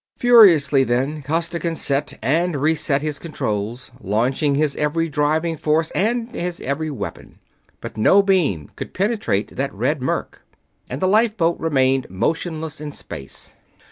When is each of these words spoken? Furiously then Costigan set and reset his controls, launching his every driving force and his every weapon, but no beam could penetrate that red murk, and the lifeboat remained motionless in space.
Furiously 0.15 0.83
then 0.83 1.21
Costigan 1.21 1.75
set 1.75 2.17
and 2.23 2.59
reset 2.59 3.03
his 3.03 3.19
controls, 3.19 3.91
launching 3.99 4.55
his 4.55 4.75
every 4.77 5.07
driving 5.09 5.55
force 5.57 5.91
and 5.91 6.33
his 6.33 6.59
every 6.61 6.89
weapon, 6.89 7.37
but 7.81 7.97
no 7.97 8.23
beam 8.23 8.71
could 8.75 8.95
penetrate 8.95 9.55
that 9.57 9.71
red 9.71 10.01
murk, 10.01 10.41
and 10.89 11.03
the 11.03 11.07
lifeboat 11.07 11.59
remained 11.59 12.09
motionless 12.09 12.81
in 12.81 12.91
space. 12.91 13.53